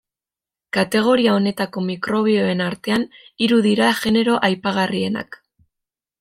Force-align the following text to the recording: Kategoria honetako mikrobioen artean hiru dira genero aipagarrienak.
Kategoria 0.77 1.35
honetako 1.39 1.83
mikrobioen 1.89 2.65
artean 2.69 3.05
hiru 3.45 3.61
dira 3.67 3.93
genero 4.01 4.41
aipagarrienak. 4.51 5.41